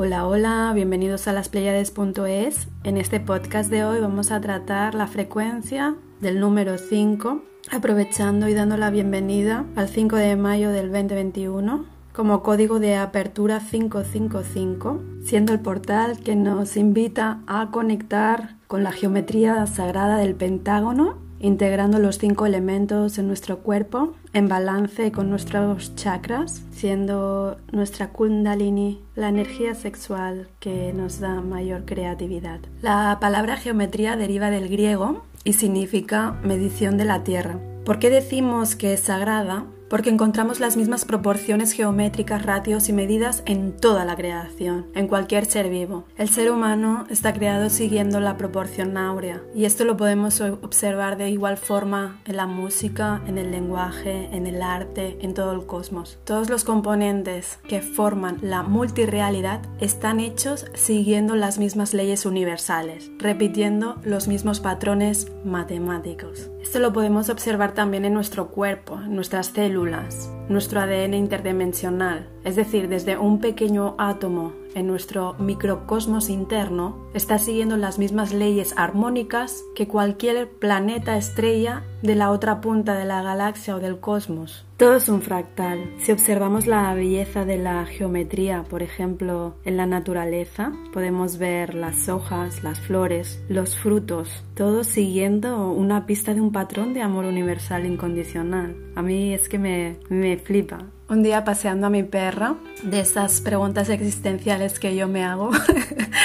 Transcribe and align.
Hola, 0.00 0.28
hola, 0.28 0.70
bienvenidos 0.76 1.26
a 1.26 1.32
las 1.32 1.48
Pleiades.es. 1.48 2.68
En 2.84 2.96
este 2.98 3.18
podcast 3.18 3.68
de 3.68 3.82
hoy 3.82 3.98
vamos 3.98 4.30
a 4.30 4.40
tratar 4.40 4.94
la 4.94 5.08
frecuencia 5.08 5.96
del 6.20 6.38
número 6.38 6.78
5, 6.78 7.42
aprovechando 7.72 8.48
y 8.48 8.54
dando 8.54 8.76
la 8.76 8.90
bienvenida 8.90 9.64
al 9.74 9.88
5 9.88 10.14
de 10.14 10.36
mayo 10.36 10.70
del 10.70 10.92
2021 10.92 11.84
como 12.12 12.44
código 12.44 12.78
de 12.78 12.94
apertura 12.94 13.58
555, 13.58 15.00
siendo 15.24 15.52
el 15.52 15.58
portal 15.58 16.20
que 16.20 16.36
nos 16.36 16.76
invita 16.76 17.40
a 17.48 17.72
conectar 17.72 18.54
con 18.68 18.84
la 18.84 18.92
geometría 18.92 19.66
sagrada 19.66 20.18
del 20.18 20.36
pentágono 20.36 21.27
integrando 21.40 21.98
los 21.98 22.18
cinco 22.18 22.46
elementos 22.46 23.18
en 23.18 23.26
nuestro 23.26 23.58
cuerpo 23.60 24.14
en 24.32 24.48
balance 24.48 25.12
con 25.12 25.30
nuestros 25.30 25.94
chakras, 25.94 26.62
siendo 26.72 27.58
nuestra 27.72 28.10
kundalini 28.10 29.00
la 29.14 29.28
energía 29.28 29.74
sexual 29.74 30.48
que 30.60 30.92
nos 30.92 31.20
da 31.20 31.40
mayor 31.40 31.84
creatividad. 31.84 32.60
La 32.82 33.18
palabra 33.20 33.56
geometría 33.56 34.16
deriva 34.16 34.50
del 34.50 34.68
griego 34.68 35.24
y 35.44 35.54
significa 35.54 36.36
medición 36.42 36.96
de 36.98 37.04
la 37.04 37.24
tierra. 37.24 37.58
¿Por 37.84 37.98
qué 37.98 38.10
decimos 38.10 38.76
que 38.76 38.92
es 38.92 39.00
sagrada? 39.00 39.64
Porque 39.88 40.10
encontramos 40.10 40.60
las 40.60 40.76
mismas 40.76 41.04
proporciones 41.04 41.72
geométricas, 41.72 42.44
ratios 42.44 42.88
y 42.88 42.92
medidas 42.92 43.42
en 43.46 43.76
toda 43.76 44.04
la 44.04 44.16
creación, 44.16 44.86
en 44.94 45.08
cualquier 45.08 45.46
ser 45.46 45.70
vivo. 45.70 46.04
El 46.16 46.28
ser 46.28 46.50
humano 46.50 47.06
está 47.10 47.32
creado 47.32 47.70
siguiendo 47.70 48.20
la 48.20 48.36
proporción 48.36 48.96
áurea 48.96 49.42
y 49.54 49.64
esto 49.64 49.84
lo 49.84 49.96
podemos 49.96 50.40
observar 50.40 51.16
de 51.16 51.30
igual 51.30 51.56
forma 51.56 52.20
en 52.26 52.36
la 52.36 52.46
música, 52.46 53.22
en 53.26 53.38
el 53.38 53.50
lenguaje, 53.50 54.28
en 54.32 54.46
el 54.46 54.62
arte, 54.62 55.18
en 55.20 55.34
todo 55.34 55.52
el 55.52 55.66
cosmos. 55.66 56.18
Todos 56.24 56.50
los 56.50 56.64
componentes 56.64 57.58
que 57.68 57.80
forman 57.80 58.38
la 58.42 58.62
multirealidad 58.62 59.62
están 59.80 60.20
hechos 60.20 60.66
siguiendo 60.74 61.36
las 61.36 61.58
mismas 61.58 61.94
leyes 61.94 62.26
universales, 62.26 63.10
repitiendo 63.18 63.96
los 64.04 64.28
mismos 64.28 64.60
patrones 64.60 65.30
matemáticos. 65.44 66.50
Esto 66.62 66.80
lo 66.80 66.92
podemos 66.92 67.28
observar 67.30 67.72
también 67.72 68.04
en 68.04 68.14
nuestro 68.14 68.48
cuerpo, 68.48 69.00
en 69.00 69.14
nuestras 69.14 69.46
células, 69.48 69.77
células 69.78 70.37
nuestro 70.48 70.80
ADN 70.80 71.14
interdimensional, 71.14 72.28
es 72.44 72.56
decir, 72.56 72.88
desde 72.88 73.18
un 73.18 73.40
pequeño 73.40 73.94
átomo 73.98 74.52
en 74.74 74.86
nuestro 74.86 75.34
microcosmos 75.38 76.28
interno, 76.28 77.08
está 77.14 77.38
siguiendo 77.38 77.76
las 77.76 77.98
mismas 77.98 78.32
leyes 78.32 78.74
armónicas 78.76 79.62
que 79.74 79.88
cualquier 79.88 80.48
planeta 80.48 81.16
estrella 81.16 81.84
de 82.02 82.14
la 82.14 82.30
otra 82.30 82.60
punta 82.60 82.94
de 82.94 83.04
la 83.04 83.22
galaxia 83.22 83.76
o 83.76 83.80
del 83.80 83.98
cosmos. 83.98 84.64
Todo 84.76 84.94
es 84.94 85.08
un 85.08 85.22
fractal. 85.22 85.92
Si 85.98 86.12
observamos 86.12 86.68
la 86.68 86.94
belleza 86.94 87.44
de 87.44 87.58
la 87.58 87.84
geometría, 87.84 88.62
por 88.62 88.84
ejemplo, 88.84 89.56
en 89.64 89.76
la 89.76 89.86
naturaleza, 89.86 90.72
podemos 90.92 91.38
ver 91.38 91.74
las 91.74 92.08
hojas, 92.08 92.62
las 92.62 92.78
flores, 92.78 93.42
los 93.48 93.76
frutos, 93.76 94.44
todo 94.54 94.84
siguiendo 94.84 95.72
una 95.72 96.06
pista 96.06 96.32
de 96.32 96.40
un 96.40 96.52
patrón 96.52 96.94
de 96.94 97.02
amor 97.02 97.24
universal 97.24 97.86
incondicional. 97.86 98.76
A 98.94 99.02
mí 99.02 99.34
es 99.34 99.48
que 99.48 99.58
me, 99.58 99.96
flipa. 100.38 100.78
Un 101.08 101.22
día 101.22 101.44
paseando 101.44 101.86
a 101.86 101.90
mi 101.90 102.02
perra, 102.02 102.56
de 102.82 103.00
esas 103.00 103.40
preguntas 103.40 103.88
existenciales 103.88 104.78
que 104.78 104.94
yo 104.94 105.08
me 105.08 105.24
hago, 105.24 105.50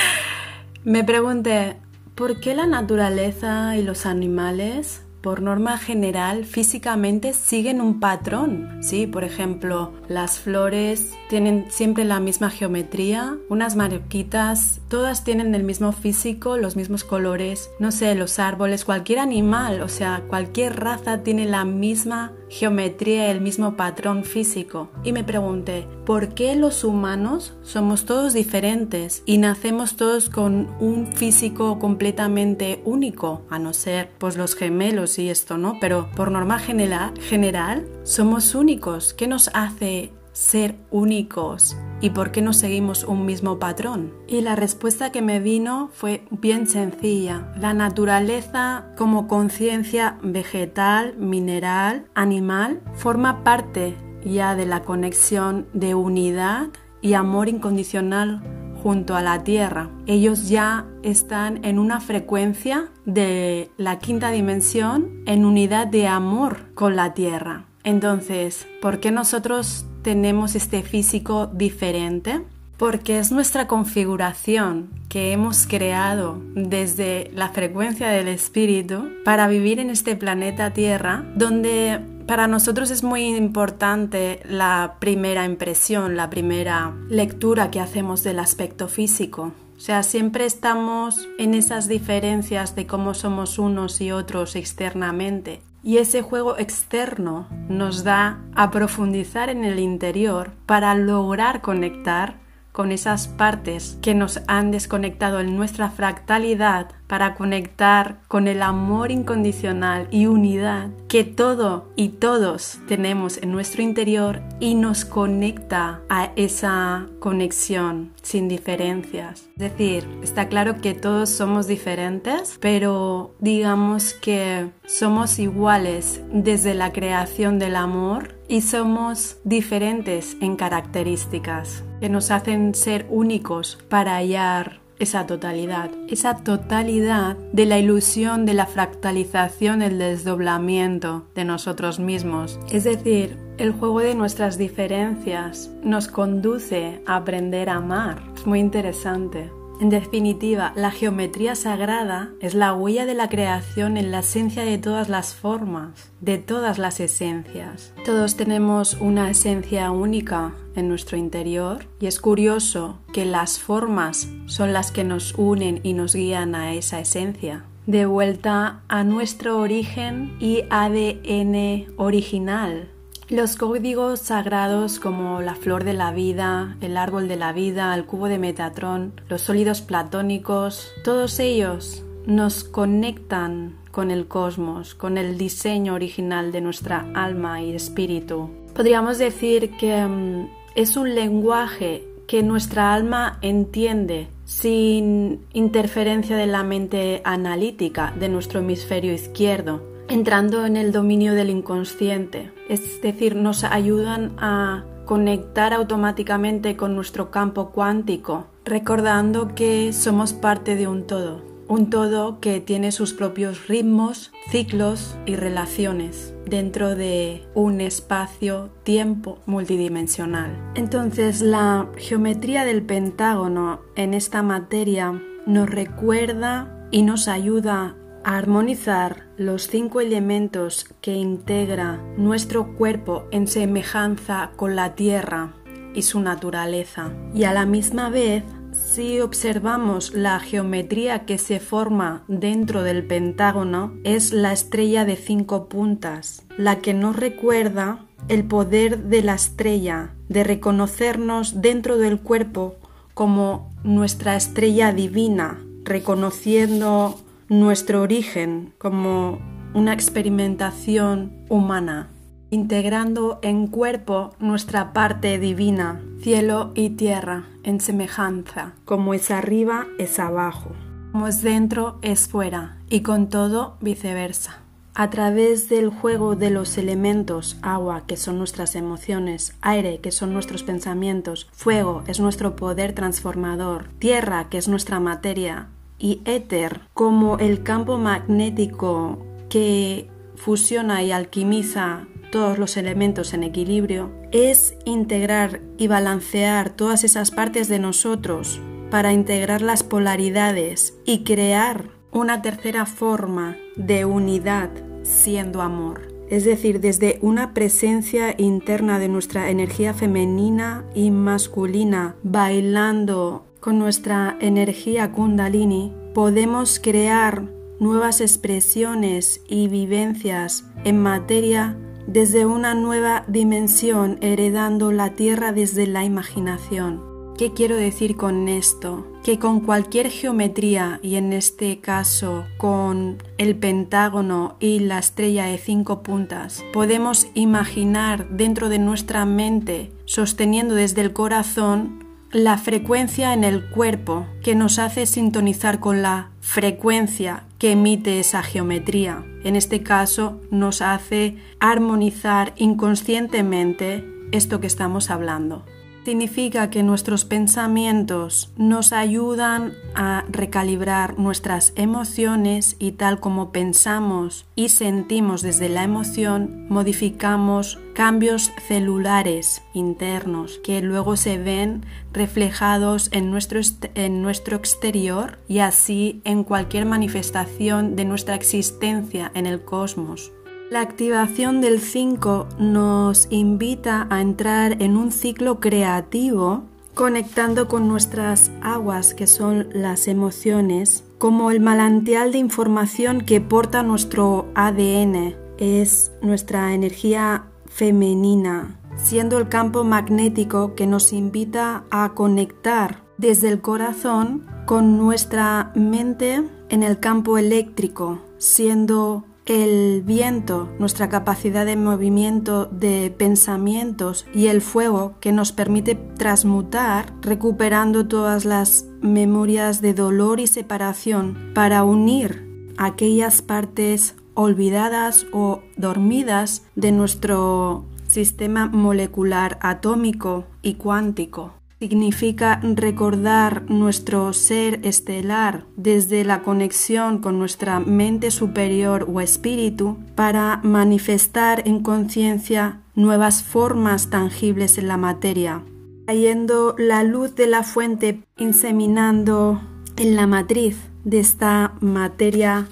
me 0.84 1.04
pregunté, 1.04 1.78
¿por 2.16 2.40
qué 2.40 2.54
la 2.54 2.68
naturaleza 2.68 3.78
y 3.78 3.84
los 3.84 4.06
animales 4.06 5.04
por 5.24 5.42
norma 5.42 5.78
general, 5.78 6.44
físicamente 6.44 7.32
siguen 7.32 7.80
un 7.80 8.02
patrón. 8.02 8.80
Sí, 8.82 9.08
por 9.08 9.24
ejemplo, 9.24 9.94
las 10.10 10.40
flores 10.40 11.14
tienen 11.30 11.66
siempre 11.70 12.04
la 12.04 12.20
misma 12.20 12.50
geometría, 12.50 13.38
unas 13.48 13.78
marquitas, 13.78 14.82
todas 14.90 15.24
tienen 15.24 15.56
el 15.56 15.64
mismo 15.64 15.94
físico, 15.94 16.58
los 16.58 16.76
mismos 16.76 17.06
colores. 17.06 17.72
No 17.80 17.94
sé, 17.94 18.16
los 18.16 18.38
árboles, 18.38 18.84
cualquier 18.84 19.20
animal, 19.20 19.82
o 19.82 19.88
sea, 19.88 20.24
cualquier 20.28 20.78
raza 20.78 21.24
tiene 21.24 21.46
la 21.46 21.64
misma 21.64 22.34
geometría, 22.54 23.32
el 23.32 23.42
mismo 23.42 23.76
patrón 23.76 24.24
físico. 24.24 24.90
Y 25.04 25.12
me 25.12 25.24
pregunté, 25.24 25.88
¿por 26.06 26.36
qué 26.36 26.56
los 26.56 26.84
humanos 26.84 27.54
somos 27.64 28.06
todos 28.06 28.34
diferentes 28.34 29.24
y 29.26 29.40
nacemos 29.40 29.96
todos 29.96 30.30
con 30.30 30.70
un 30.80 31.08
físico 31.14 31.80
completamente 31.80 32.82
único, 32.86 33.42
a 33.50 33.58
no 33.58 33.74
ser 33.74 34.12
pues 34.20 34.38
los 34.38 34.56
gemelos 34.56 35.18
y 35.18 35.30
esto, 35.30 35.58
¿no? 35.58 35.78
Pero 35.82 36.10
por 36.16 36.30
norma 36.30 36.60
general, 36.60 37.14
general 37.20 37.88
somos 38.04 38.54
únicos. 38.54 39.14
¿Qué 39.14 39.28
nos 39.28 39.50
hace 39.54 40.12
ser 40.34 40.76
únicos? 40.92 41.78
¿Y 42.02 42.10
por 42.10 42.32
qué 42.32 42.42
no 42.42 42.52
seguimos 42.52 43.06
un 43.06 43.26
mismo 43.26 43.60
patrón? 43.60 44.14
Y 44.28 44.42
la 44.42 44.58
respuesta 44.58 45.12
que 45.12 45.22
me 45.22 45.40
vino 45.40 45.90
fue 45.94 46.26
bien 46.32 46.68
sencilla. 46.68 47.54
La 47.58 47.74
naturaleza 47.74 48.88
como 48.98 49.30
conciencia 49.30 50.18
vegetal, 50.22 51.16
mineral, 51.18 52.08
animal, 52.14 52.82
forma 52.96 53.46
parte 53.46 53.96
ya 54.26 54.56
de 54.56 54.66
la 54.66 54.82
conexión 54.82 55.68
de 55.74 55.96
unidad 55.96 56.68
y 57.02 57.14
amor 57.14 57.48
incondicional 57.48 58.42
junto 58.84 59.16
a 59.16 59.22
la 59.22 59.44
Tierra. 59.44 59.90
Ellos 60.08 60.50
ya 60.50 60.86
están 61.04 61.64
en 61.64 61.80
una 61.80 62.02
frecuencia 62.02 62.90
de 63.06 63.72
la 63.78 64.00
quinta 64.00 64.30
dimensión 64.32 65.24
en 65.26 65.46
unidad 65.46 65.88
de 65.88 66.08
amor 66.08 66.74
con 66.74 66.98
la 66.98 67.14
Tierra. 67.14 67.66
Entonces, 67.86 68.68
¿por 68.82 69.00
qué 69.00 69.12
nosotros 69.12 69.86
tenemos 70.04 70.56
este 70.56 70.84
físico 70.84 71.48
diferente? 71.48 72.42
Porque 72.78 73.20
es 73.20 73.32
nuestra 73.32 73.68
configuración 73.68 74.90
que 75.10 75.32
hemos 75.32 75.68
creado 75.68 76.42
desde 76.54 77.32
la 77.34 77.50
frecuencia 77.50 78.10
del 78.10 78.28
espíritu 78.28 79.10
para 79.24 79.48
vivir 79.48 79.80
en 79.80 79.90
este 79.90 80.16
planeta 80.16 80.74
Tierra 80.74 81.24
donde 81.36 82.02
para 82.28 82.48
nosotros 82.48 82.90
es 82.90 83.04
muy 83.04 83.36
importante 83.36 84.42
la 84.48 84.96
primera 85.00 85.46
impresión, 85.46 86.16
la 86.16 86.30
primera 86.30 86.94
lectura 87.10 87.70
que 87.70 87.80
hacemos 87.80 88.24
del 88.24 88.40
aspecto 88.40 88.88
físico. 88.88 89.52
O 89.76 89.80
sea, 89.80 90.04
siempre 90.04 90.46
estamos 90.46 91.28
en 91.38 91.54
esas 91.54 91.88
diferencias 91.88 92.76
de 92.76 92.88
cómo 92.88 93.14
somos 93.14 93.60
unos 93.60 94.00
y 94.00 94.12
otros 94.12 94.56
externamente. 94.56 95.62
Y 95.84 95.98
ese 95.98 96.22
juego 96.22 96.58
externo 96.58 97.48
nos 97.68 98.04
da 98.04 98.40
a 98.56 98.72
profundizar 98.72 99.50
en 99.50 99.66
el 99.66 99.80
interior 99.80 100.54
para 100.66 100.96
lograr 100.96 101.62
conectar 101.62 102.40
con 102.72 102.92
esas 102.92 103.28
partes 103.28 104.00
que 104.02 104.16
nos 104.16 104.42
han 104.48 104.72
desconectado 104.72 105.40
en 105.40 105.56
nuestra 105.56 105.92
fractalidad 105.92 106.88
para 107.14 107.36
conectar 107.36 108.18
con 108.28 108.48
el 108.48 108.64
amor 108.64 109.12
incondicional 109.12 110.08
y 110.10 110.26
unidad 110.26 110.90
que 111.08 111.24
todo 111.24 111.92
y 111.96 112.10
todos 112.10 112.80
tenemos 112.88 113.38
en 113.38 113.52
nuestro 113.52 113.84
interior 113.84 114.42
y 114.60 114.74
nos 114.74 115.06
conecta 115.06 116.02
a 116.10 116.32
esa 116.36 117.06
conexión 117.20 118.14
sin 118.24 118.48
diferencias. 118.48 119.48
Es 119.56 119.60
decir, 119.60 120.08
está 120.24 120.48
claro 120.48 120.82
que 120.82 120.96
todos 120.96 121.30
somos 121.30 121.68
diferentes, 121.68 122.58
pero 122.60 123.36
digamos 123.38 124.16
que 124.16 124.72
somos 124.88 125.38
iguales 125.38 126.20
desde 126.32 126.74
la 126.74 126.92
creación 126.94 127.60
del 127.60 127.76
amor 127.76 128.40
y 128.48 128.62
somos 128.62 129.38
diferentes 129.44 130.36
en 130.42 130.56
características 130.56 131.84
que 132.00 132.10
nos 132.10 132.32
hacen 132.32 132.74
ser 132.74 133.06
únicos 133.12 133.78
para 133.88 134.16
hallar 134.16 134.83
esa 135.00 135.26
totalidad, 135.26 135.90
esa 136.08 136.38
totalidad 136.44 137.38
de 137.52 137.66
la 137.66 137.80
ilusión 137.80 138.46
de 138.46 138.54
la 138.54 138.66
fractalización, 138.66 139.82
el 139.82 139.98
desdoblamiento 139.98 141.26
de 141.36 141.46
nosotros 141.46 142.00
mismos. 142.00 142.60
Es 142.72 142.84
decir, 142.84 143.38
el 143.58 143.72
juego 143.72 144.00
de 144.00 144.16
nuestras 144.16 144.58
diferencias 144.58 145.70
nos 145.84 146.08
conduce 146.08 147.02
a 147.06 147.18
aprender 147.18 147.70
a 147.70 147.76
amar. 147.76 148.22
Es 148.36 148.46
muy 148.46 148.60
interesante. 148.60 149.50
En 149.84 149.90
definitiva, 149.90 150.72
la 150.78 150.92
geometría 150.92 151.56
sagrada 151.56 152.30
es 152.40 152.54
la 152.54 152.74
huella 152.74 153.06
de 153.06 153.16
la 153.16 153.28
creación 153.28 153.98
en 153.98 154.12
la 154.12 154.20
esencia 154.20 154.64
de 154.64 154.78
todas 154.78 155.10
las 155.10 155.36
formas, 155.36 156.10
de 156.22 156.38
todas 156.38 156.78
las 156.78 157.02
esencias. 157.02 157.94
Todos 158.06 158.38
tenemos 158.38 158.96
una 159.02 159.30
esencia 159.30 159.92
única 159.92 160.54
en 160.78 160.88
nuestro 160.88 161.18
interior 161.18 161.86
y 162.00 162.06
es 162.06 162.22
curioso 162.22 163.00
que 163.12 163.26
las 163.26 163.60
formas 163.60 164.30
son 164.46 164.72
las 164.72 164.94
que 164.94 165.04
nos 165.04 165.34
unen 165.38 165.82
y 165.84 165.92
nos 165.92 166.16
guían 166.16 166.56
a 166.56 166.74
esa 166.74 167.02
esencia. 167.02 167.66
De 167.86 168.06
vuelta 168.06 168.84
a 168.88 169.04
nuestro 169.04 169.58
origen 169.58 170.38
y 170.40 170.64
ADN 170.70 171.88
original, 171.98 172.88
los 173.30 173.56
códigos 173.56 174.20
sagrados 174.20 175.00
como 175.00 175.42
la 175.42 175.56
flor 175.56 175.84
de 175.84 175.94
la 175.94 176.12
vida, 176.12 176.78
el 176.82 176.98
árbol 176.98 177.28
de 177.28 177.38
la 177.38 177.54
vida, 177.54 177.96
el 177.96 178.06
cubo 178.06 178.28
de 178.28 178.38
Metatrón, 178.38 179.14
los 179.30 179.42
sólidos 179.42 179.82
platónicos, 179.82 180.92
todos 181.04 181.40
ellos 181.40 182.04
nos 182.26 182.64
conectan 182.64 183.78
con 183.92 184.12
el 184.12 184.28
cosmos, 184.28 184.96
con 184.96 185.18
el 185.18 185.38
diseño 185.38 185.94
original 185.94 186.52
de 186.52 186.62
nuestra 186.62 187.06
alma 187.14 187.62
y 187.62 187.74
espíritu. 187.74 188.50
Podríamos 188.74 189.18
decir 189.20 189.72
que 189.78 190.06
mm, 190.06 190.50
es 190.76 190.98
un 190.98 191.14
lenguaje 191.14 192.04
que 192.28 192.42
nuestra 192.42 192.94
alma 192.94 193.38
entiende 193.42 194.28
sin 194.46 195.46
interferencia 195.54 196.36
de 196.36 196.48
la 196.48 196.64
mente 196.64 197.22
analítica 197.24 198.14
de 198.20 198.30
nuestro 198.30 198.60
hemisferio 198.60 199.14
izquierdo, 199.14 199.93
entrando 200.10 200.66
en 200.66 200.78
el 200.78 200.92
dominio 200.92 201.34
del 201.34 201.50
inconsciente. 201.50 202.52
Es 202.70 203.02
decir, 203.02 203.36
nos 203.36 203.64
ayudan 203.64 204.34
a 204.38 204.86
conectar 205.06 205.74
automáticamente 205.74 206.76
con 206.76 206.96
nuestro 206.96 207.32
campo 207.32 207.72
cuántico, 207.72 208.48
recordando 208.66 209.54
que 209.56 209.92
somos 209.94 210.34
parte 210.34 210.76
de 210.76 210.88
un 210.88 211.06
todo 211.06 211.54
un 211.68 211.90
todo 211.90 212.40
que 212.40 212.60
tiene 212.60 212.92
sus 212.92 213.14
propios 213.14 213.68
ritmos, 213.68 214.32
ciclos 214.50 215.18
y 215.26 215.36
relaciones 215.36 216.34
dentro 216.46 216.96
de 216.96 217.44
un 217.56 217.82
espacio-tiempo 217.82 219.40
multidimensional. 219.46 220.56
Entonces 220.76 221.42
la 221.42 221.88
geometría 221.98 222.66
del 222.66 222.84
pentágono 222.84 223.82
en 223.96 224.14
esta 224.14 224.44
materia 224.44 225.20
nos 225.46 225.70
recuerda 225.70 226.88
y 226.92 227.04
nos 227.04 227.28
ayuda 227.28 227.96
armonizar 228.24 229.28
los 229.38 229.68
cinco 229.68 230.02
elementos 230.02 230.86
que 231.02 231.14
integra 231.14 232.00
nuestro 232.18 232.76
cuerpo 232.76 233.26
en 233.32 233.48
semejanza 233.48 234.52
con 234.56 234.76
la 234.76 234.96
Tierra 234.96 235.54
y 235.94 236.04
su 236.04 236.20
naturaleza. 236.20 237.12
Y 237.34 237.44
a 237.44 237.54
la 237.54 237.66
misma 237.66 238.10
vez 238.10 238.44
si 238.74 239.20
observamos 239.22 240.14
la 240.14 240.40
geometría 240.40 241.26
que 241.26 241.38
se 241.38 241.60
forma 241.60 242.24
dentro 242.28 242.84
del 242.84 243.06
pentágono, 243.06 243.94
es 244.04 244.34
la 244.34 244.52
estrella 244.52 245.06
de 245.06 245.16
cinco 245.16 245.70
puntas, 245.70 246.44
la 246.58 246.80
que 246.80 246.94
nos 246.94 247.16
recuerda 247.16 248.06
el 248.30 248.46
poder 248.46 249.04
de 249.04 249.22
la 249.22 249.36
estrella, 249.36 250.12
de 250.30 250.44
reconocernos 250.44 251.62
dentro 251.62 251.98
del 251.98 252.20
cuerpo 252.20 252.76
como 253.14 253.72
nuestra 253.84 254.36
estrella 254.36 254.92
divina, 254.92 255.60
reconociendo 255.84 257.20
nuestro 257.60 258.02
origen 258.02 258.74
como 258.80 259.40
una 259.76 259.94
experimentación 259.94 261.46
humana 261.50 262.10
integrando 262.50 263.40
en 263.42 263.68
cuerpo 263.68 264.36
nuestra 264.40 264.94
parte 264.94 265.40
divina, 265.40 266.02
cielo 266.22 266.72
y 266.76 266.92
tierra, 266.92 267.46
en 267.64 267.80
semejanza, 267.80 268.74
como 268.86 269.14
es 269.14 269.32
arriba 269.32 269.88
es 269.98 270.20
abajo, 270.20 270.72
como 271.12 271.28
es 271.28 271.42
dentro 271.42 272.00
es 272.02 272.28
fuera, 272.28 272.78
y 272.90 273.02
con 273.02 273.30
todo 273.30 273.78
viceversa. 273.82 274.60
A 274.96 275.10
través 275.10 275.70
del 275.70 275.90
juego 275.90 276.36
de 276.36 276.52
los 276.52 276.78
elementos, 276.78 277.58
agua, 277.64 278.04
que 278.06 278.18
son 278.18 278.38
nuestras 278.38 278.76
emociones, 278.76 279.56
aire, 279.62 280.00
que 280.00 280.12
son 280.12 280.34
nuestros 280.34 280.62
pensamientos, 280.62 281.50
fuego, 281.52 282.04
es 282.06 282.20
nuestro 282.20 282.56
poder 282.56 282.94
transformador, 282.94 283.90
tierra, 283.98 284.50
que 284.50 284.60
es 284.60 284.68
nuestra 284.68 285.00
materia, 285.00 285.70
y 286.00 286.22
éter, 286.26 286.82
como 286.94 287.38
el 287.38 287.64
campo 287.64 287.98
magnético 287.98 289.26
que 289.50 290.10
fusiona 290.36 291.04
y 291.04 291.12
alquimiza 291.12 292.08
todos 292.32 292.58
los 292.58 292.78
elementos 292.78 293.34
en 293.34 293.44
equilibrio, 293.44 294.12
es 294.32 294.76
integrar 294.86 295.62
y 295.78 295.88
balancear 295.88 296.72
todas 296.72 297.04
esas 297.04 297.32
partes 297.32 297.70
de 297.70 297.80
nosotros 297.80 298.60
para 298.90 299.14
integrar 299.14 299.62
las 299.62 299.84
polaridades 299.84 300.98
y 301.06 301.24
crear 301.24 301.90
una 302.12 302.42
tercera 302.42 302.86
forma 302.86 303.58
de 303.76 304.06
unidad 304.06 304.70
siendo 305.04 305.62
amor. 305.62 306.14
Es 306.30 306.46
decir, 306.46 306.80
desde 306.80 307.20
una 307.22 307.54
presencia 307.54 308.34
interna 308.38 308.98
de 308.98 309.10
nuestra 309.10 309.50
energía 309.50 309.94
femenina 309.94 310.86
y 310.96 311.12
masculina 311.12 312.16
bailando 312.24 313.46
con 313.64 313.80
nuestra 313.80 314.36
energía 314.42 315.14
kundalini, 315.14 315.94
podemos 316.14 316.82
crear 316.82 317.50
nuevas 317.80 318.20
expresiones 318.20 319.40
y 319.48 319.70
vivencias 319.70 320.66
en 320.84 321.02
materia 321.02 321.78
desde 322.06 322.46
una 322.46 322.74
nueva 322.74 323.24
dimensión, 323.30 324.18
heredando 324.20 324.92
la 324.92 325.12
tierra 325.14 325.54
desde 325.54 325.88
la 325.88 326.04
imaginación. 326.04 327.02
¿Qué 327.38 327.54
quiero 327.54 327.78
decir 327.78 328.18
con 328.18 328.50
esto? 328.50 329.08
Que 329.24 329.40
con 329.40 329.62
cualquier 329.62 330.10
geometría, 330.10 331.00
y 331.02 331.16
en 331.16 331.32
este 331.32 331.80
caso 331.80 332.44
con 332.58 333.24
el 333.38 333.56
pentágono 333.56 334.58
y 334.60 334.80
la 334.80 335.00
estrella 335.00 335.46
de 335.46 335.58
cinco 335.58 336.04
puntas, 336.04 336.66
podemos 336.74 337.28
imaginar 337.34 338.28
dentro 338.30 338.68
de 338.68 338.80
nuestra 338.80 339.26
mente, 339.26 339.90
sosteniendo 340.04 340.76
desde 340.76 341.00
el 341.00 341.14
corazón, 341.14 342.03
la 342.34 342.58
frecuencia 342.58 343.34
en 343.34 343.44
el 343.44 343.70
cuerpo 343.70 344.26
que 344.42 344.56
nos 344.56 344.80
hace 344.80 345.06
sintonizar 345.06 345.80
con 345.80 346.02
la 346.02 346.32
frecuencia 346.42 347.44
que 347.60 347.74
emite 347.74 348.20
esa 348.20 348.42
geometría. 348.42 349.24
En 349.44 349.56
este 349.56 349.84
caso 349.84 350.42
nos 350.50 350.82
hace 350.82 351.38
armonizar 351.60 352.54
inconscientemente 352.58 354.04
esto 354.32 354.60
que 354.60 354.68
estamos 354.68 355.12
hablando 355.12 355.64
significa 356.06 356.70
que 356.70 356.84
nuestros 356.84 357.26
pensamientos 357.26 358.52
nos 358.58 358.94
ayudan 358.94 359.74
a 359.96 360.26
recalibrar 360.30 361.18
nuestras 361.18 361.74
emociones 361.76 362.76
y 362.80 362.94
tal 362.94 363.20
como 363.20 363.52
pensamos 363.52 364.46
y 364.56 364.70
sentimos 364.70 365.42
desde 365.42 365.70
la 365.70 365.84
emoción, 365.84 366.68
modificamos 366.70 367.80
cambios 367.94 368.52
celulares 368.68 369.62
internos 369.74 370.60
que 370.64 370.82
luego 370.82 371.16
se 371.16 371.38
ven 371.38 371.86
reflejados 372.12 373.10
en 373.12 373.32
nuestro, 373.32 373.62
en 373.96 374.22
nuestro 374.22 374.58
exterior 374.58 375.40
y 375.48 375.60
así 375.60 376.22
en 376.26 376.44
cualquier 376.44 376.86
manifestación 376.86 377.96
de 377.96 378.06
nuestra 378.06 378.36
existencia 378.36 379.32
en 379.36 379.46
el 379.46 379.64
cosmos. 379.64 380.32
La 380.74 380.82
activación 380.82 381.62
del 381.62 381.80
5 381.80 382.48
nos 382.58 383.28
invita 383.30 384.08
a 384.10 384.22
entrar 384.22 384.82
en 384.82 384.98
un 384.98 385.12
ciclo 385.12 385.60
creativo 385.60 386.64
conectando 386.96 387.68
con 387.68 387.88
nuestras 387.88 388.50
aguas 388.64 389.14
que 389.14 389.28
son 389.28 389.68
las 389.72 390.08
emociones 390.08 391.04
como 391.20 391.52
el 391.52 391.60
manantial 391.60 392.32
de 392.32 392.40
información 392.40 393.22
que 393.22 393.40
porta 393.40 393.84
nuestro 393.84 394.48
ADN 394.56 395.36
es 395.60 396.12
nuestra 396.24 396.74
energía 396.74 397.44
femenina 397.68 398.80
siendo 398.96 399.38
el 399.38 399.50
campo 399.50 399.84
magnético 399.84 400.74
que 400.74 400.88
nos 400.88 401.14
invita 401.14 401.84
a 401.92 402.14
conectar 402.16 403.04
desde 403.20 403.50
el 403.50 403.62
corazón 403.62 404.48
con 404.66 404.98
nuestra 404.98 405.72
mente 405.76 406.42
en 406.70 406.82
el 406.82 407.00
campo 407.00 407.38
eléctrico 407.38 408.24
siendo 408.40 409.24
el 409.46 410.04
viento, 410.04 410.70
nuestra 410.80 411.10
capacidad 411.10 411.66
de 411.66 411.76
movimiento 411.76 412.66
de 412.66 413.14
pensamientos 413.16 414.26
y 414.34 414.48
el 414.48 414.62
fuego 414.62 415.16
que 415.20 415.32
nos 415.32 415.52
permite 415.52 415.96
transmutar, 415.96 417.14
recuperando 417.22 418.08
todas 418.08 418.46
las 418.46 418.86
memorias 419.02 419.82
de 419.82 419.94
dolor 419.94 420.40
y 420.40 420.48
separación 420.48 421.52
para 421.54 421.84
unir 421.84 422.72
aquellas 422.78 423.42
partes 423.42 424.16
olvidadas 424.34 425.26
o 425.32 425.62
dormidas 425.76 426.64
de 426.76 426.92
nuestro 426.92 427.86
sistema 428.08 428.68
molecular 428.68 429.58
atómico 429.62 430.46
y 430.62 430.76
cuántico 430.76 431.54
significa 431.84 432.62
recordar 432.64 433.70
nuestro 433.70 434.32
ser 434.32 434.80
estelar 434.88 435.66
desde 435.76 436.24
la 436.24 436.42
conexión 436.42 437.18
con 437.18 437.38
nuestra 437.38 437.82
mente 437.82 438.32
superior 438.32 439.06
o 439.14 439.20
espíritu 439.20 439.98
para 440.16 440.62
manifestar 440.64 441.62
en 441.68 441.84
conciencia 441.84 442.80
nuevas 442.96 443.44
formas 443.44 444.10
tangibles 444.10 444.78
en 444.78 444.88
la 444.88 444.96
materia, 444.96 445.62
trayendo 446.06 446.74
la 446.78 447.04
luz 447.04 447.36
de 447.36 447.48
la 447.48 447.64
fuente 447.64 448.22
inseminando 448.38 449.60
en 449.98 450.16
la 450.16 450.26
matriz 450.26 450.78
de 451.04 451.20
esta 451.20 451.74
materia 451.82 452.70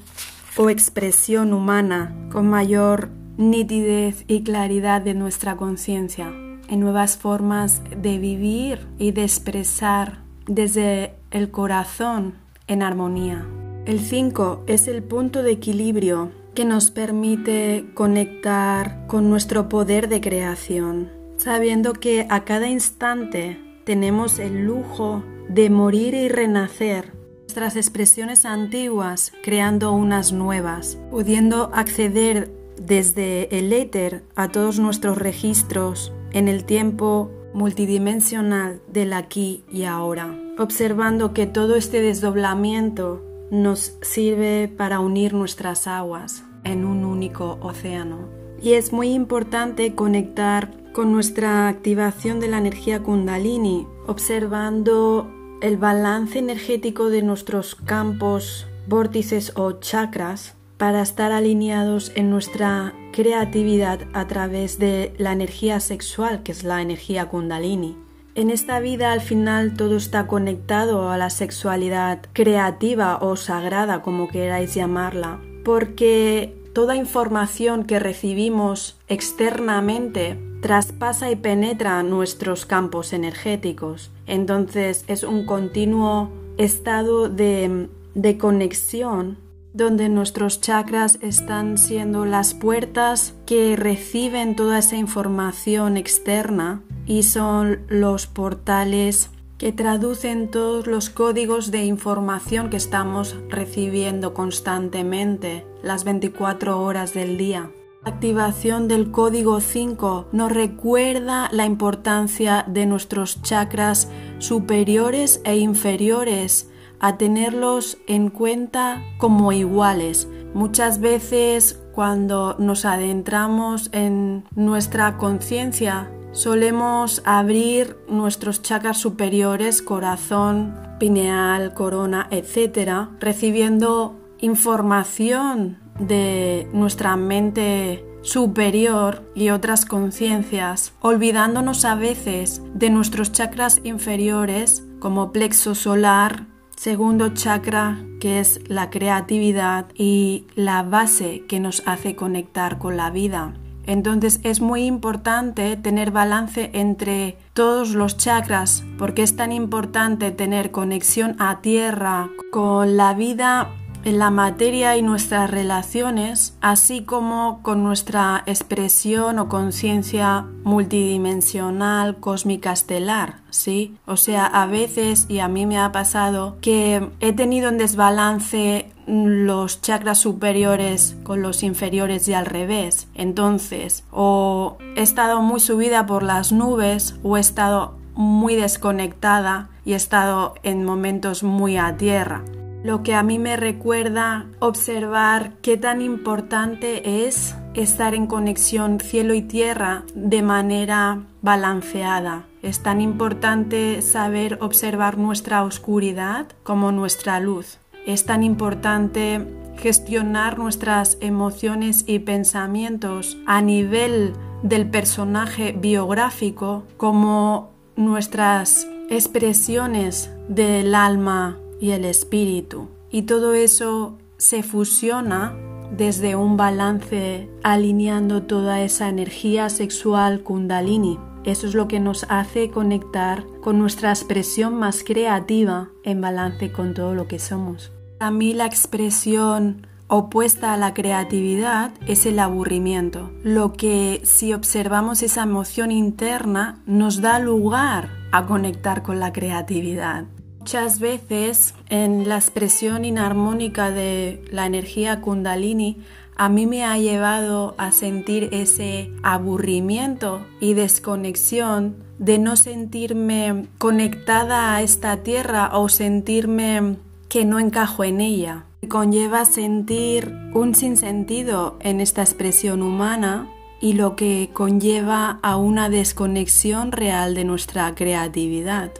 o 0.55 0.69
expresión 0.69 1.51
humana 1.51 2.15
con 2.31 2.49
mayor 2.49 3.09
nitidez 3.35 4.23
y 4.29 4.43
claridad 4.43 5.01
de 5.01 5.15
nuestra 5.15 5.57
conciencia 5.57 6.31
en 6.71 6.79
nuevas 6.79 7.17
formas 7.17 7.81
de 7.95 8.17
vivir 8.17 8.87
y 8.97 9.11
de 9.11 9.23
expresar 9.23 10.23
desde 10.47 11.13
el 11.29 11.51
corazón 11.51 12.35
en 12.65 12.81
armonía. 12.81 13.45
El 13.85 13.99
5 13.99 14.63
es 14.67 14.87
el 14.87 15.03
punto 15.03 15.43
de 15.43 15.51
equilibrio 15.51 16.31
que 16.55 16.63
nos 16.63 16.89
permite 16.89 17.85
conectar 17.93 19.05
con 19.07 19.29
nuestro 19.29 19.67
poder 19.67 20.07
de 20.07 20.21
creación, 20.21 21.11
sabiendo 21.37 21.93
que 21.93 22.25
a 22.29 22.45
cada 22.45 22.67
instante 22.69 23.59
tenemos 23.85 24.39
el 24.39 24.65
lujo 24.65 25.23
de 25.49 25.69
morir 25.69 26.13
y 26.13 26.29
renacer 26.29 27.13
nuestras 27.41 27.75
expresiones 27.75 28.45
antiguas 28.45 29.33
creando 29.43 29.91
unas 29.91 30.31
nuevas, 30.31 30.97
pudiendo 31.09 31.69
acceder 31.73 32.49
desde 32.81 33.57
el 33.57 33.73
éter 33.73 34.23
a 34.35 34.47
todos 34.47 34.79
nuestros 34.79 35.17
registros 35.17 36.13
en 36.33 36.47
el 36.47 36.65
tiempo 36.65 37.31
multidimensional 37.53 38.81
del 38.87 39.13
aquí 39.13 39.63
y 39.69 39.83
ahora, 39.83 40.37
observando 40.57 41.33
que 41.33 41.47
todo 41.47 41.75
este 41.75 42.01
desdoblamiento 42.01 43.23
nos 43.51 43.97
sirve 44.01 44.69
para 44.69 44.99
unir 44.99 45.33
nuestras 45.33 45.87
aguas 45.87 46.43
en 46.63 46.85
un 46.85 47.03
único 47.03 47.57
océano. 47.61 48.29
Y 48.61 48.73
es 48.73 48.93
muy 48.93 49.09
importante 49.11 49.95
conectar 49.95 50.71
con 50.93 51.11
nuestra 51.11 51.67
activación 51.67 52.39
de 52.39 52.47
la 52.47 52.57
energía 52.57 53.01
kundalini, 53.01 53.87
observando 54.07 55.29
el 55.61 55.77
balance 55.77 56.39
energético 56.39 57.09
de 57.09 57.21
nuestros 57.23 57.75
campos, 57.75 58.67
vórtices 58.87 59.53
o 59.55 59.73
chakras 59.73 60.55
para 60.81 61.03
estar 61.03 61.31
alineados 61.31 62.11
en 62.15 62.31
nuestra 62.31 62.95
creatividad 63.13 63.99
a 64.13 64.25
través 64.25 64.79
de 64.79 65.13
la 65.19 65.31
energía 65.31 65.79
sexual, 65.79 66.41
que 66.41 66.53
es 66.53 66.63
la 66.63 66.81
energía 66.81 67.27
kundalini. 67.27 67.95
En 68.33 68.49
esta 68.49 68.79
vida 68.79 69.11
al 69.11 69.21
final 69.21 69.75
todo 69.75 69.95
está 69.95 70.25
conectado 70.25 71.11
a 71.11 71.19
la 71.19 71.29
sexualidad 71.29 72.21
creativa 72.33 73.19
o 73.21 73.35
sagrada, 73.35 74.01
como 74.01 74.27
queráis 74.27 74.73
llamarla, 74.73 75.39
porque 75.63 76.55
toda 76.73 76.95
información 76.95 77.83
que 77.83 77.99
recibimos 77.99 78.97
externamente 79.07 80.39
traspasa 80.63 81.29
y 81.29 81.35
penetra 81.35 82.01
nuestros 82.01 82.65
campos 82.65 83.13
energéticos. 83.13 84.09
Entonces 84.25 85.05
es 85.05 85.21
un 85.21 85.45
continuo 85.45 86.31
estado 86.57 87.29
de, 87.29 87.87
de 88.15 88.37
conexión 88.39 89.50
donde 89.73 90.09
nuestros 90.09 90.61
chakras 90.61 91.17
están 91.21 91.77
siendo 91.77 92.25
las 92.25 92.53
puertas 92.53 93.33
que 93.45 93.75
reciben 93.75 94.55
toda 94.55 94.79
esa 94.79 94.97
información 94.97 95.97
externa 95.97 96.81
y 97.05 97.23
son 97.23 97.79
los 97.87 98.27
portales 98.27 99.29
que 99.57 99.71
traducen 99.71 100.49
todos 100.49 100.87
los 100.87 101.09
códigos 101.09 101.69
de 101.69 101.85
información 101.85 102.69
que 102.69 102.77
estamos 102.77 103.35
recibiendo 103.47 104.33
constantemente 104.33 105.65
las 105.83 106.03
24 106.03 106.81
horas 106.81 107.13
del 107.13 107.37
día. 107.37 107.69
Activación 108.03 108.87
del 108.87 109.11
código 109.11 109.61
5 109.61 110.29
nos 110.31 110.51
recuerda 110.51 111.49
la 111.51 111.67
importancia 111.67 112.65
de 112.67 112.87
nuestros 112.87 113.43
chakras 113.43 114.09
superiores 114.39 115.41
e 115.43 115.57
inferiores 115.57 116.70
a 117.01 117.17
tenerlos 117.17 117.97
en 118.07 118.29
cuenta 118.29 119.03
como 119.17 119.51
iguales. 119.51 120.29
Muchas 120.53 121.01
veces 121.01 121.81
cuando 121.93 122.55
nos 122.59 122.85
adentramos 122.85 123.89
en 123.91 124.45
nuestra 124.55 125.17
conciencia 125.17 126.09
solemos 126.31 127.21
abrir 127.25 127.97
nuestros 128.07 128.61
chakras 128.61 128.97
superiores, 128.97 129.81
corazón, 129.81 130.77
pineal, 130.99 131.73
corona, 131.73 132.27
etc., 132.31 133.09
recibiendo 133.19 134.15
información 134.39 135.79
de 135.99 136.69
nuestra 136.73 137.15
mente 137.17 138.05
superior 138.21 139.23
y 139.33 139.49
otras 139.49 139.85
conciencias, 139.85 140.93
olvidándonos 141.01 141.85
a 141.85 141.95
veces 141.95 142.61
de 142.73 142.89
nuestros 142.91 143.31
chakras 143.31 143.81
inferiores 143.83 144.83
como 144.99 145.31
plexo 145.31 145.73
solar, 145.75 146.45
segundo 146.81 147.29
chakra 147.35 147.99
que 148.19 148.39
es 148.39 148.59
la 148.67 148.89
creatividad 148.89 149.85
y 149.93 150.47
la 150.55 150.81
base 150.81 151.43
que 151.47 151.59
nos 151.59 151.83
hace 151.85 152.15
conectar 152.15 152.79
con 152.79 152.97
la 152.97 153.11
vida. 153.11 153.53
Entonces 153.85 154.39
es 154.41 154.61
muy 154.61 154.85
importante 154.85 155.77
tener 155.77 156.09
balance 156.09 156.71
entre 156.73 157.37
todos 157.53 157.91
los 157.93 158.17
chakras 158.17 158.83
porque 158.97 159.21
es 159.21 159.35
tan 159.35 159.51
importante 159.51 160.31
tener 160.31 160.71
conexión 160.71 161.35
a 161.37 161.61
tierra 161.61 162.31
con 162.51 162.97
la 162.97 163.13
vida 163.13 163.69
la 164.03 164.31
materia 164.31 164.97
y 164.97 165.01
nuestras 165.01 165.49
relaciones, 165.51 166.57
así 166.61 167.03
como 167.03 167.61
con 167.61 167.83
nuestra 167.83 168.43
expresión 168.45 169.39
o 169.39 169.47
conciencia 169.47 170.45
multidimensional, 170.63 172.17
cósmica, 172.17 172.71
estelar, 172.71 173.41
¿sí? 173.49 173.95
O 174.05 174.17
sea, 174.17 174.45
a 174.45 174.65
veces, 174.65 175.25
y 175.29 175.39
a 175.39 175.47
mí 175.47 175.65
me 175.65 175.77
ha 175.77 175.91
pasado, 175.91 176.57
que 176.61 177.09
he 177.19 177.33
tenido 177.33 177.69
en 177.69 177.77
desbalance 177.77 178.91
los 179.05 179.81
chakras 179.81 180.19
superiores 180.19 181.15
con 181.23 181.41
los 181.41 181.63
inferiores 181.63 182.27
y 182.27 182.33
al 182.33 182.45
revés. 182.45 183.07
Entonces, 183.13 184.03
o 184.11 184.77
he 184.95 185.01
estado 185.01 185.41
muy 185.41 185.59
subida 185.59 186.05
por 186.05 186.23
las 186.23 186.51
nubes 186.51 187.15
o 187.23 187.37
he 187.37 187.39
estado 187.39 187.97
muy 188.13 188.55
desconectada 188.55 189.69
y 189.85 189.93
he 189.93 189.95
estado 189.95 190.55
en 190.63 190.85
momentos 190.85 191.43
muy 191.43 191.77
a 191.77 191.97
tierra 191.97 192.43
lo 192.83 193.03
que 193.03 193.13
a 193.13 193.23
mí 193.23 193.37
me 193.37 193.57
recuerda 193.57 194.47
observar 194.59 195.53
qué 195.61 195.77
tan 195.77 196.01
importante 196.01 197.25
es 197.25 197.55
estar 197.73 198.15
en 198.15 198.27
conexión 198.27 198.99
cielo 198.99 199.33
y 199.33 199.41
tierra 199.41 200.03
de 200.15 200.41
manera 200.41 201.23
balanceada. 201.41 202.45
Es 202.61 202.81
tan 202.81 203.01
importante 203.01 204.01
saber 204.01 204.57
observar 204.61 205.17
nuestra 205.17 205.63
oscuridad 205.63 206.47
como 206.63 206.91
nuestra 206.91 207.39
luz. 207.39 207.77
Es 208.05 208.25
tan 208.25 208.43
importante 208.43 209.47
gestionar 209.77 210.57
nuestras 210.57 211.17
emociones 211.21 212.03
y 212.07 212.19
pensamientos 212.19 213.37
a 213.45 213.61
nivel 213.61 214.33
del 214.63 214.89
personaje 214.89 215.71
biográfico 215.71 216.83
como 216.97 217.71
nuestras 217.95 218.87
expresiones 219.09 220.31
del 220.47 220.93
alma 220.93 221.57
y 221.81 221.91
el 221.91 222.05
espíritu. 222.05 222.87
Y 223.09 223.23
todo 223.23 223.53
eso 223.53 224.17
se 224.37 224.63
fusiona 224.63 225.53
desde 225.91 226.35
un 226.35 226.55
balance 226.55 227.49
alineando 227.63 228.43
toda 228.43 228.81
esa 228.81 229.09
energía 229.09 229.69
sexual 229.69 230.41
kundalini. 230.41 231.19
Eso 231.43 231.67
es 231.67 231.73
lo 231.73 231.87
que 231.87 231.99
nos 231.99 232.25
hace 232.29 232.69
conectar 232.69 233.43
con 233.61 233.79
nuestra 233.79 234.11
expresión 234.11 234.75
más 234.75 235.03
creativa 235.03 235.89
en 236.03 236.21
balance 236.21 236.71
con 236.71 236.93
todo 236.93 237.15
lo 237.15 237.27
que 237.27 237.39
somos. 237.39 237.91
A 238.19 238.31
mí 238.31 238.53
la 238.53 238.67
expresión 238.67 239.87
opuesta 240.07 240.73
a 240.73 240.77
la 240.77 240.93
creatividad 240.93 241.91
es 242.05 242.25
el 242.25 242.37
aburrimiento, 242.39 243.31
lo 243.43 243.73
que 243.73 244.21
si 244.23 244.53
observamos 244.53 245.23
esa 245.23 245.43
emoción 245.43 245.91
interna 245.91 246.81
nos 246.85 247.21
da 247.21 247.39
lugar 247.39 248.09
a 248.31 248.45
conectar 248.45 249.03
con 249.03 249.19
la 249.19 249.33
creatividad. 249.33 250.25
Muchas 250.61 250.99
veces 250.99 251.73
en 251.89 252.29
la 252.29 252.35
expresión 252.35 253.03
inarmónica 253.03 253.89
de 253.89 254.45
la 254.51 254.67
energía 254.67 255.19
kundalini 255.19 255.97
a 256.35 256.49
mí 256.49 256.67
me 256.67 256.85
ha 256.85 256.99
llevado 256.99 257.73
a 257.79 257.91
sentir 257.91 258.47
ese 258.51 259.09
aburrimiento 259.23 260.45
y 260.59 260.75
desconexión 260.75 261.95
de 262.19 262.37
no 262.37 262.57
sentirme 262.57 263.65
conectada 263.79 264.75
a 264.75 264.83
esta 264.83 265.23
tierra 265.23 265.71
o 265.73 265.89
sentirme 265.89 266.97
que 267.27 267.43
no 267.43 267.59
encajo 267.59 268.03
en 268.03 268.21
ella. 268.21 268.65
Conlleva 268.87 269.45
sentir 269.45 270.31
un 270.53 270.75
sinsentido 270.75 271.79
en 271.79 271.99
esta 271.99 272.21
expresión 272.21 272.83
humana 272.83 273.49
y 273.81 273.93
lo 273.93 274.15
que 274.15 274.51
conlleva 274.53 275.39
a 275.41 275.57
una 275.57 275.89
desconexión 275.89 276.91
real 276.91 277.33
de 277.33 277.45
nuestra 277.45 277.95
creatividad. 277.95 278.91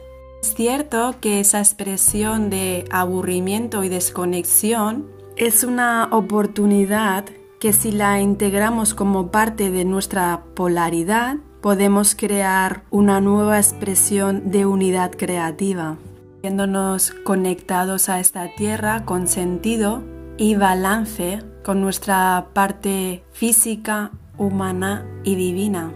Es 0.42 0.54
cierto 0.54 1.14
que 1.20 1.38
esa 1.38 1.60
expresión 1.60 2.50
de 2.50 2.84
aburrimiento 2.90 3.84
y 3.84 3.88
desconexión 3.88 5.06
es 5.36 5.62
una 5.62 6.08
oportunidad 6.10 7.26
que 7.60 7.72
si 7.72 7.92
la 7.92 8.20
integramos 8.20 8.92
como 8.92 9.30
parte 9.30 9.70
de 9.70 9.84
nuestra 9.84 10.42
polaridad, 10.56 11.36
podemos 11.60 12.16
crear 12.16 12.82
una 12.90 13.20
nueva 13.20 13.58
expresión 13.58 14.50
de 14.50 14.66
unidad 14.66 15.12
creativa, 15.12 15.96
viéndonos 16.42 17.12
conectados 17.22 18.08
a 18.08 18.18
esta 18.18 18.52
tierra 18.56 19.04
con 19.04 19.28
sentido 19.28 20.02
y 20.38 20.56
balance 20.56 21.38
con 21.62 21.80
nuestra 21.80 22.48
parte 22.52 23.22
física, 23.30 24.10
humana 24.38 25.06
y 25.22 25.36
divina. 25.36 25.92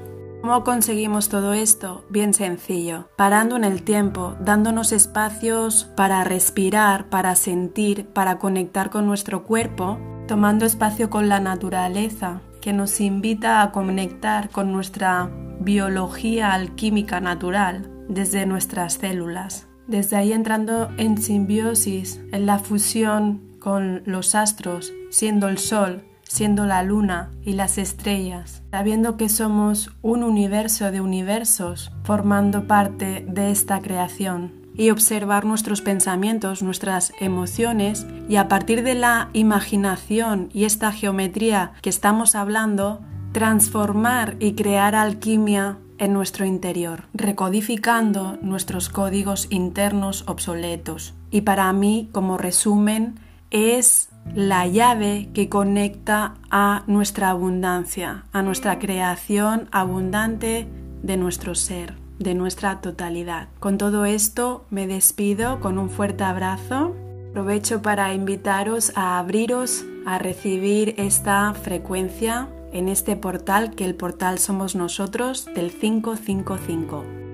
¿Cómo 0.47 0.62
conseguimos 0.62 1.29
todo 1.29 1.55
esto? 1.55 2.05
Bien 2.09 2.33
sencillo, 2.33 3.09
parando 3.17 3.57
en 3.57 3.65
el 3.65 3.83
tiempo, 3.83 4.37
dándonos 4.38 4.93
espacios 4.93 5.91
para 5.97 6.23
respirar, 6.23 7.09
para 7.09 7.35
sentir, 7.35 8.07
para 8.07 8.38
conectar 8.38 8.88
con 8.88 9.07
nuestro 9.07 9.43
cuerpo, 9.43 9.99
tomando 10.29 10.65
espacio 10.65 11.11
con 11.11 11.29
la 11.29 11.41
naturaleza, 11.41 12.43
que 12.61 12.73
nos 12.73 13.00
invita 13.00 13.61
a 13.61 13.73
conectar 13.73 14.49
con 14.50 14.71
nuestra 14.71 15.29
biología 15.59 16.53
alquímica 16.53 17.21
natural 17.21 17.91
desde 18.09 18.47
nuestras 18.47 18.93
células. 18.93 19.67
Desde 19.88 20.15
ahí 20.15 20.33
entrando 20.33 20.93
en 20.97 21.19
simbiosis, 21.19 22.21
en 22.31 22.47
la 22.47 22.61
fusión 22.61 23.57
con 23.59 24.05
los 24.07 24.37
astros, 24.37 24.93
siendo 25.11 25.49
el 25.49 25.59
Sol 25.59 26.05
siendo 26.28 26.66
la 26.66 26.83
luna 26.83 27.30
y 27.42 27.52
las 27.52 27.78
estrellas, 27.78 28.62
sabiendo 28.71 29.16
que 29.16 29.28
somos 29.28 29.90
un 30.02 30.23
universo 30.23 30.90
de 30.90 31.00
universos 31.00 31.92
formando 32.04 32.66
parte 32.66 33.25
de 33.28 33.50
esta 33.50 33.80
creación 33.80 34.52
y 34.76 34.90
observar 34.90 35.45
nuestros 35.45 35.80
pensamientos, 35.80 36.62
nuestras 36.62 37.12
emociones 37.21 38.06
y 38.28 38.37
a 38.37 38.49
partir 38.49 38.83
de 38.83 38.95
la 38.95 39.30
imaginación 39.33 40.50
y 40.52 40.64
esta 40.64 40.92
geometría 40.92 41.73
que 41.80 41.90
estamos 41.90 42.35
hablando, 42.35 43.00
transformar 43.33 44.37
y 44.38 44.52
crear 44.52 44.95
alquimia 44.95 45.78
en 45.99 46.12
nuestro 46.12 46.45
interior, 46.45 47.04
recodificando 47.14 48.38
nuestros 48.42 48.90
códigos 48.90 49.47
internos 49.50 50.25
obsoletos. 50.26 51.14
Y 51.30 51.42
para 51.42 51.73
mí, 51.73 52.09
como 52.12 52.37
resumen, 52.37 53.18
es 53.50 54.09
la 54.35 54.67
llave 54.67 55.29
que 55.35 55.49
conecta 55.49 56.35
a 56.50 56.83
nuestra 56.87 57.31
abundancia, 57.31 58.25
a 58.33 58.43
nuestra 58.43 58.79
creación 58.79 59.69
abundante 59.71 60.67
de 61.03 61.17
nuestro 61.17 61.55
ser, 61.55 61.95
de 62.19 62.35
nuestra 62.35 62.81
totalidad. 62.81 63.49
Con 63.61 63.79
todo 63.79 64.05
esto 64.05 64.65
me 64.71 64.87
despido 64.87 65.61
con 65.61 65.79
un 65.79 65.91
fuerte 65.91 66.25
abrazo. 66.25 66.95
Aprovecho 67.31 67.83
para 67.83 68.15
invitaros 68.15 68.93
a 68.97 69.19
abriros 69.19 69.85
a 70.07 70.19
recibir 70.19 70.95
esta 70.97 71.53
frecuencia 71.55 72.49
en 72.73 72.88
este 72.88 73.17
portal 73.17 73.75
que 73.75 73.85
el 73.85 73.95
portal 73.95 74.38
somos 74.38 74.75
nosotros 74.75 75.47
del 75.55 75.71
555. 75.73 77.25